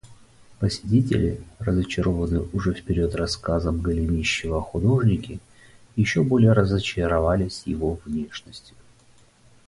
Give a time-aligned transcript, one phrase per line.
[0.57, 5.37] Посетители, разочарованные уже вперед рассказом Голенищева о художнике,
[5.95, 8.75] еще более разочаровались его внешностью.